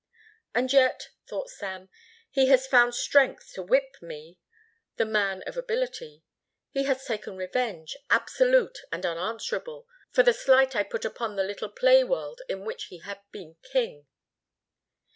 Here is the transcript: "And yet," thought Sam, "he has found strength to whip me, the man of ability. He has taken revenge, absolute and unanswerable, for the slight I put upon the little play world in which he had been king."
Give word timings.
"And 0.55 0.73
yet," 0.73 1.09
thought 1.27 1.51
Sam, 1.51 1.87
"he 2.31 2.47
has 2.47 2.65
found 2.65 2.95
strength 2.95 3.51
to 3.53 3.61
whip 3.61 3.97
me, 4.01 4.39
the 4.95 5.05
man 5.05 5.43
of 5.45 5.57
ability. 5.57 6.23
He 6.71 6.85
has 6.85 7.05
taken 7.05 7.37
revenge, 7.37 7.95
absolute 8.09 8.79
and 8.91 9.05
unanswerable, 9.05 9.85
for 10.09 10.23
the 10.23 10.33
slight 10.33 10.75
I 10.75 10.81
put 10.81 11.05
upon 11.05 11.35
the 11.35 11.43
little 11.43 11.69
play 11.69 12.03
world 12.03 12.41
in 12.49 12.65
which 12.65 12.85
he 12.85 13.01
had 13.01 13.21
been 13.31 13.57
king." 13.61 14.07